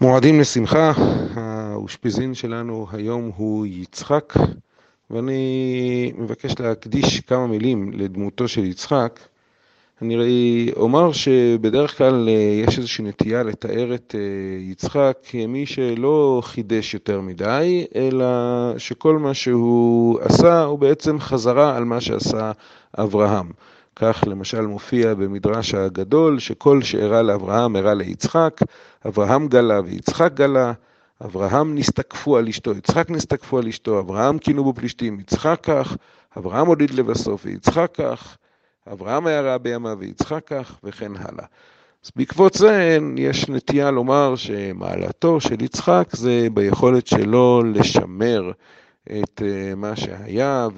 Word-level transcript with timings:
מועדים 0.00 0.40
לשמחה, 0.40 0.92
האושפיזין 1.34 2.34
שלנו 2.34 2.86
היום 2.92 3.30
הוא 3.36 3.66
יצחק, 3.66 4.34
ואני 5.10 6.12
מבקש 6.18 6.60
להקדיש 6.60 7.20
כמה 7.20 7.46
מילים 7.46 7.92
לדמותו 7.92 8.48
של 8.48 8.64
יצחק. 8.64 9.20
אני 10.02 10.70
אומר 10.76 11.12
שבדרך 11.12 11.98
כלל 11.98 12.28
אה, 12.28 12.62
יש 12.66 12.78
איזושהי 12.78 13.04
נטייה 13.04 13.42
לתאר 13.42 13.94
את 13.94 14.14
אה, 14.18 14.20
יצחק 14.70 15.18
כמי 15.22 15.66
שלא 15.66 16.40
חידש 16.44 16.94
יותר 16.94 17.20
מדי, 17.20 17.86
אלא 17.94 18.26
שכל 18.78 19.18
מה 19.18 19.34
שהוא 19.34 20.20
עשה 20.20 20.62
הוא 20.62 20.78
בעצם 20.78 21.20
חזרה 21.20 21.76
על 21.76 21.84
מה 21.84 22.00
שעשה 22.00 22.52
אברהם. 22.98 23.50
כך 23.96 24.24
למשל 24.26 24.60
מופיע 24.60 25.14
במדרש 25.14 25.74
הגדול, 25.74 26.38
שכל 26.38 26.82
שאירע 26.82 27.22
לאברהם 27.22 27.76
אירע 27.76 27.94
ליצחק, 27.94 28.60
אברהם 29.06 29.48
גלה 29.48 29.80
ויצחק 29.84 30.30
גלה, 30.34 30.72
אברהם 31.24 31.74
נסתקפו 31.74 32.36
על 32.36 32.48
אשתו, 32.48 32.72
יצחק 32.72 33.10
נסתקפו 33.10 33.58
על 33.58 33.68
אשתו, 33.68 34.00
אברהם 34.00 34.38
כינו 34.38 34.64
בו 34.64 34.74
פלישתים, 34.74 35.20
יצחק 35.20 35.58
כך, 35.62 35.96
אברהם 36.38 36.66
הוליד 36.66 36.90
לבסוף 36.90 37.42
ויצחק 37.44 37.90
כך, 37.94 38.36
אברהם 38.92 39.26
היה 39.26 39.40
רע 39.40 39.58
בימיו 39.58 39.96
ויצחק 40.00 40.44
כך, 40.46 40.78
וכן 40.84 41.12
הלאה. 41.16 41.44
אז 42.04 42.10
בעקבות 42.16 42.54
זה 42.54 42.98
יש 43.16 43.48
נטייה 43.48 43.90
לומר 43.90 44.36
שמעלתו 44.36 45.40
של 45.40 45.62
יצחק 45.62 46.08
זה 46.12 46.48
ביכולת 46.54 47.06
שלו 47.06 47.62
לשמר 47.74 48.50
את 49.12 49.42
אה, 49.42 49.74
מה 49.74 49.96
שהיה 49.96 50.68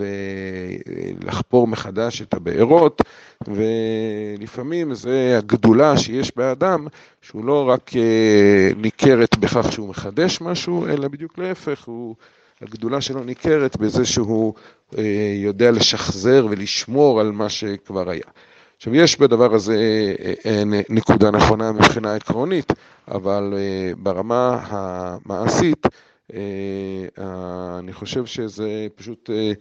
ולחפור 1.20 1.66
מחדש 1.66 2.22
את 2.22 2.34
הבארות, 2.34 3.02
ולפעמים 3.48 4.94
זה 4.94 5.34
הגדולה 5.38 5.98
שיש 5.98 6.36
באדם, 6.36 6.86
שהוא 7.22 7.44
לא 7.44 7.68
רק 7.68 7.90
אה, 7.96 8.70
ניכרת 8.76 9.38
בכך 9.38 9.72
שהוא 9.72 9.88
מחדש 9.88 10.40
משהו, 10.40 10.86
אלא 10.86 11.08
בדיוק 11.08 11.38
להפך, 11.38 11.84
הוא, 11.84 12.14
הגדולה 12.62 13.00
שלו 13.00 13.24
ניכרת 13.24 13.76
בזה 13.76 14.04
שהוא 14.04 14.54
אה, 14.98 15.32
יודע 15.36 15.70
לשחזר 15.70 16.46
ולשמור 16.50 17.20
על 17.20 17.32
מה 17.32 17.48
שכבר 17.48 18.10
היה. 18.10 18.24
עכשיו, 18.76 18.94
יש 18.94 19.18
בדבר 19.18 19.54
הזה 19.54 19.76
נקודה 20.88 21.30
נכונה 21.30 21.72
מבחינה 21.72 22.14
עקרונית, 22.14 22.72
אבל 23.08 23.54
ברמה 23.98 24.60
המעשית, 24.68 25.86
אני 27.78 27.92
חושב 27.92 28.26
שזה 28.26 28.86
פשוט 28.94 29.30
אה, 29.30 29.52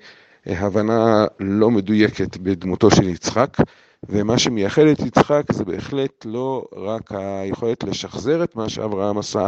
הבנה 0.66 1.26
לא 1.40 1.72
מדויקת 1.72 2.38
בדמותו 2.38 2.92
של 2.92 3.08
יצחק, 3.08 3.58
ומה 4.10 4.40
שמייחד 4.40 4.82
את 4.82 5.00
יצחק 5.00 5.52
זה 5.52 5.66
בהחלט 5.66 6.26
לא 6.26 6.66
רק 6.76 7.12
היכולת 7.12 7.84
לשחזר 7.84 8.44
את 8.44 8.56
מה 8.56 8.70
שאברהם 8.70 9.18
עשה, 9.18 9.48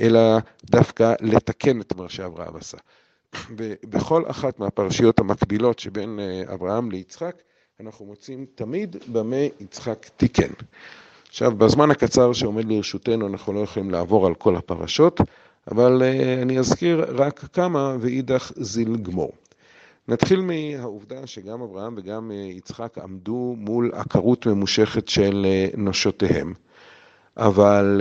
אלא 0.00 0.38
דווקא 0.64 1.14
לתקן 1.20 1.80
את 1.80 1.96
מה 1.96 2.08
שאברהם 2.08 2.56
עשה. 2.56 2.78
ובכל 3.56 4.22
אחת 4.26 4.58
מהפרשיות 4.58 5.18
המקבילות 5.18 5.78
שבין 5.78 6.18
אה, 6.20 6.54
אברהם 6.54 6.90
ליצחק, 6.90 7.42
אנחנו 7.80 8.04
מוצאים 8.04 8.46
תמיד 8.54 8.96
במה 9.08 9.36
יצחק 9.60 10.06
תיקן. 10.16 10.52
עכשיו, 11.28 11.52
בזמן 11.56 11.90
הקצר 11.90 12.32
שעומד 12.32 12.64
לרשותנו 12.64 13.26
אנחנו 13.26 13.52
לא 13.52 13.60
יכולים 13.60 13.90
לעבור 13.90 14.26
על 14.26 14.34
כל 14.34 14.56
הפרשות, 14.56 15.20
אבל 15.68 16.02
אה, 16.02 16.42
אני 16.42 16.58
אזכיר 16.58 17.04
רק 17.08 17.44
כמה 17.52 17.96
ואידך 18.00 18.52
זיל 18.56 18.96
גמור. 18.96 19.32
נתחיל 20.08 20.40
מהעובדה 20.40 21.26
שגם 21.26 21.62
אברהם 21.62 21.94
וגם 21.96 22.30
אה, 22.30 22.36
יצחק 22.36 22.98
עמדו 22.98 23.54
מול 23.58 23.90
עקרות 23.94 24.46
ממושכת 24.46 25.08
של 25.08 25.46
אה, 25.48 25.68
נשותיהם. 25.76 26.54
אבל 27.36 28.00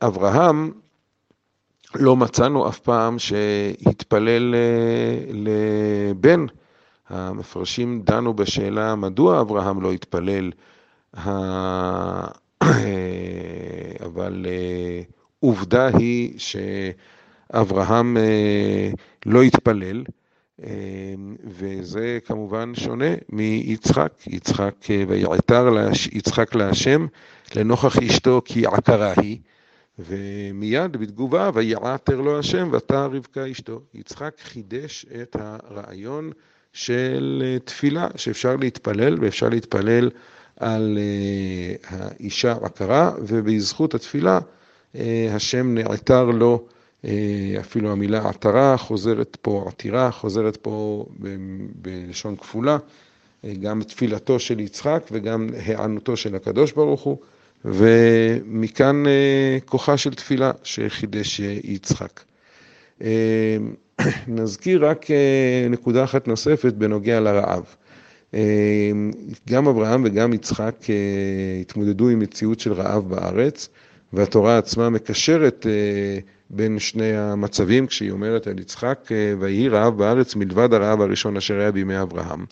אברהם, 0.00 0.72
לא 1.94 2.16
מצאנו 2.16 2.68
אף 2.68 2.78
פעם 2.78 3.18
שהתפלל 3.18 4.54
לבן. 5.30 6.46
המפרשים 7.08 8.02
דנו 8.02 8.34
בשאלה 8.34 8.94
מדוע 8.94 9.40
אברהם 9.40 9.82
לא 9.82 9.92
התפלל, 9.92 10.50
אבל 14.06 14.46
עובדה 15.50 15.86
היא 15.86 16.38
שאברהם 16.38 18.16
אה, 18.16 18.90
לא 19.26 19.42
התפלל, 19.42 20.04
אה, 20.64 20.70
וזה 21.44 22.18
כמובן 22.24 22.72
שונה 22.74 23.14
מיצחק. 23.28 24.12
יצחק, 24.26 24.74
אה, 24.90 25.04
ויעתר 25.08 25.68
יצחק 26.12 26.54
להשם 26.54 27.06
לנוכח 27.56 27.98
אשתו 27.98 28.42
כי 28.44 28.66
עקרה 28.66 29.12
היא, 29.16 29.38
ומיד 29.98 30.96
בתגובה 30.96 31.50
ויעתר 31.54 32.20
לו 32.20 32.38
השם 32.38 32.68
ותא 32.72 33.08
רבקה 33.12 33.50
אשתו. 33.50 33.80
יצחק 33.94 34.34
חידש 34.42 35.06
את 35.22 35.36
הרעיון 35.40 36.30
של 36.72 37.58
תפילה, 37.64 38.08
שאפשר 38.16 38.56
להתפלל 38.56 39.16
ואפשר 39.20 39.48
להתפלל 39.48 40.10
על 40.56 40.98
האישה 41.88 42.52
עקרה, 42.62 43.12
ובזכות 43.18 43.94
התפילה 43.94 44.38
השם 45.30 45.74
נעתר 45.74 46.24
לו, 46.24 46.64
אה, 47.04 47.56
אפילו 47.60 47.92
המילה 47.92 48.28
עתרה 48.28 48.76
חוזרת 48.76 49.36
פה, 49.42 49.64
עתירה 49.68 50.10
חוזרת 50.10 50.56
פה 50.56 51.06
בלשון 51.74 52.36
כפולה, 52.36 52.78
אה, 53.44 53.52
גם 53.60 53.82
תפילתו 53.82 54.38
של 54.38 54.60
יצחק 54.60 55.08
וגם 55.12 55.48
היענותו 55.66 56.16
של 56.16 56.34
הקדוש 56.34 56.72
ברוך 56.72 57.02
הוא, 57.02 57.16
ומכאן 57.64 59.02
כוחה 59.64 59.96
של 59.96 60.14
תפילה 60.14 60.50
שחידש 60.62 61.40
יצחק. 61.64 62.20
נזכיר 64.28 64.86
רק 64.86 65.06
נקודה 65.70 66.04
אחת 66.04 66.28
נוספת 66.28 66.72
בנוגע 66.72 67.20
לרעב. 67.20 67.64
גם 69.50 69.68
אברהם 69.68 70.02
וגם 70.04 70.32
יצחק 70.32 70.74
התמודדו 71.60 72.08
עם 72.08 72.18
מציאות 72.18 72.60
של 72.60 72.72
רעב 72.72 73.08
בארץ. 73.08 73.68
והתורה 74.12 74.58
עצמה 74.58 74.90
מקשרת 74.90 75.66
אה, 75.66 76.18
בין 76.50 76.78
שני 76.78 77.16
המצבים 77.16 77.86
כשהיא 77.86 78.10
אומרת 78.10 78.46
על 78.46 78.58
יצחק, 78.58 79.08
אה, 79.12 79.34
ויהי 79.40 79.68
רעב 79.68 79.98
בארץ 79.98 80.36
מלבד 80.36 80.74
הרעב 80.74 81.00
הראשון 81.00 81.36
אשר 81.36 81.60
היה 81.60 81.72
בימי 81.72 82.02
אברהם. 82.02 82.44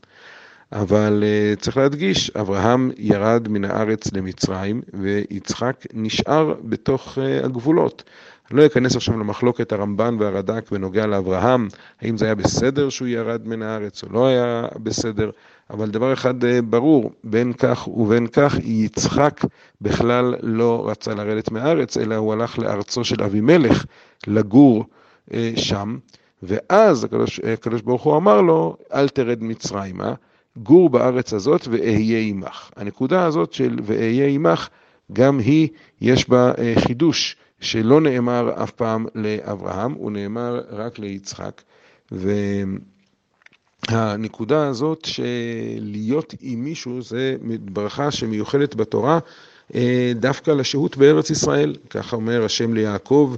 אבל 0.72 1.24
אה, 1.26 1.56
צריך 1.56 1.76
להדגיש, 1.76 2.30
אברהם 2.30 2.90
ירד 2.98 3.48
מן 3.48 3.64
הארץ 3.64 4.12
למצרים 4.12 4.82
ויצחק 4.94 5.86
נשאר 5.94 6.54
בתוך 6.62 7.18
הגבולות. 7.44 8.02
אני 8.50 8.58
לא 8.58 8.66
אכנס 8.66 8.96
עכשיו 8.96 9.18
למחלוקת 9.18 9.72
הרמב"ן 9.72 10.16
והרד"ק 10.20 10.70
בנוגע 10.70 11.06
לאברהם, 11.06 11.68
האם 12.00 12.16
זה 12.16 12.24
היה 12.24 12.34
בסדר 12.34 12.88
שהוא 12.88 13.08
ירד 13.08 13.48
מן 13.48 13.62
הארץ 13.62 14.02
או 14.04 14.08
לא 14.12 14.26
היה 14.26 14.66
בסדר, 14.82 15.30
אבל 15.70 15.90
דבר 15.90 16.12
אחד 16.12 16.44
אה, 16.44 16.62
ברור, 16.62 17.12
בין 17.24 17.52
כך 17.52 17.88
ובין 17.88 18.26
כך, 18.26 18.54
יצחק 18.62 19.40
בכלל 19.80 20.34
לא 20.42 20.88
רצה 20.90 21.14
לרדת 21.14 21.50
מהארץ, 21.50 21.96
אלא 21.96 22.14
הוא 22.14 22.32
הלך 22.32 22.58
לארצו 22.58 23.04
של 23.04 23.22
אבימלך 23.22 23.84
לגור 24.26 24.84
אה, 25.34 25.52
שם, 25.56 25.98
ואז 26.42 27.04
הקדוש, 27.04 27.40
אה, 27.40 27.52
הקדוש 27.52 27.82
ברוך 27.82 28.02
הוא 28.02 28.16
אמר 28.16 28.40
לו, 28.40 28.76
אל 28.94 29.08
תרד 29.08 29.42
מצרימה, 29.42 30.14
גור 30.62 30.90
בארץ 30.90 31.32
הזאת 31.32 31.68
ואהיה 31.70 32.18
עמך. 32.18 32.70
הנקודה 32.76 33.24
הזאת 33.24 33.52
של 33.52 33.78
ואהיה 33.82 34.26
עמך, 34.26 34.68
גם 35.12 35.38
היא, 35.38 35.68
יש 36.00 36.28
בה 36.28 36.52
חידוש 36.78 37.36
שלא 37.60 38.00
נאמר 38.00 38.62
אף 38.62 38.70
פעם 38.70 39.06
לאברהם, 39.14 39.92
הוא 39.92 40.10
נאמר 40.10 40.60
רק 40.70 40.98
ליצחק. 40.98 41.62
ו... 42.12 42.32
הנקודה 43.88 44.66
הזאת 44.66 45.04
שלהיות 45.04 46.34
עם 46.40 46.64
מישהו 46.64 47.02
זה 47.02 47.36
ברכה 47.60 48.10
שמיוחדת 48.10 48.74
בתורה 48.74 49.18
אה, 49.74 50.12
דווקא 50.14 50.50
לשהות 50.50 50.96
בארץ 50.96 51.30
ישראל, 51.30 51.76
ככה 51.90 52.16
אומר 52.16 52.44
השם 52.44 52.74
ליעקב 52.74 53.34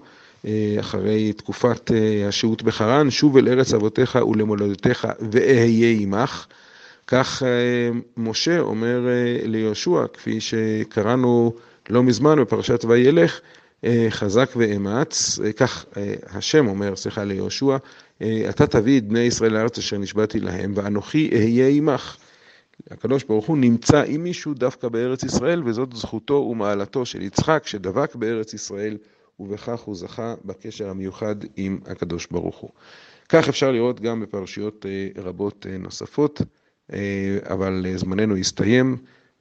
אה, 0.47 0.77
אחרי 0.81 1.33
תקופת 1.33 1.91
אה, 1.93 2.29
השהות 2.29 2.63
בחרן, 2.63 3.11
שוב 3.11 3.37
אל 3.37 3.49
ארץ 3.49 3.75
אבותיך 3.75 4.19
ולמולדתך 4.31 5.09
ואהיה 5.33 5.97
עמך. 6.01 6.47
כך 7.11 7.43
משה 8.17 8.61
אומר 8.61 9.07
ליהושע, 9.45 10.07
כפי 10.13 10.41
שקראנו 10.41 11.53
לא 11.91 12.03
מזמן 12.03 12.41
בפרשת 12.41 12.85
וילך, 12.85 13.41
חזק 14.11 14.51
ואמץ, 14.57 15.39
כך 15.57 15.85
השם 16.27 16.67
אומר, 16.67 16.97
סליחה, 16.97 17.25
ליהושע, 17.25 17.77
אתה 18.49 18.67
תביא 18.67 18.99
את 18.99 19.09
בני 19.09 19.21
ישראל 19.21 19.53
לארץ 19.53 19.79
אשר 19.79 19.99
נשבעתי 19.99 20.41
להם, 20.41 20.73
ואנוכי 20.77 21.31
אהיה 21.33 21.69
עמך. 21.69 22.17
הקדוש 22.91 23.25
ברוך 23.25 23.47
הוא 23.47 23.59
נמצא 23.59 24.03
עם 24.07 24.23
מישהו 24.23 24.55
דווקא 24.55 24.89
בארץ 24.89 25.23
ישראל, 25.23 25.63
וזאת 25.65 25.93
זכותו 25.93 26.35
ומעלתו 26.35 27.07
של 27.07 27.23
יצחק, 27.23 27.63
שדבק 27.67 28.15
בארץ 28.15 28.55
ישראל, 28.55 28.97
ובכך 29.41 29.81
הוא 29.81 29.97
זכה 29.97 30.35
בקשר 30.45 30.91
המיוחד 30.91 31.37
עם 31.57 31.79
הקדוש 31.87 32.27
ברוך 32.31 32.57
הוא. 32.57 32.71
כך 33.29 33.49
אפשר 33.49 33.71
לראות 33.71 34.01
גם 34.01 34.21
בפרשיות 34.21 34.87
אה, 34.87 35.23
רבות 35.23 35.67
אה, 35.71 35.79
נוספות, 35.79 36.41
אה, 36.41 36.47
אבל 37.51 37.87
זמננו 37.97 38.37
הסתיים. 38.37 38.97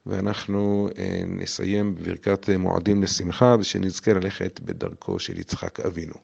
ואנחנו 0.06 0.88
נסיים 1.26 1.94
בברכת 1.94 2.50
מועדים 2.50 3.02
לשמחה 3.02 3.56
ושנזכה 3.60 4.12
ללכת 4.12 4.60
בדרכו 4.60 5.18
של 5.18 5.38
יצחק 5.38 5.80
אבינו. 5.80 6.14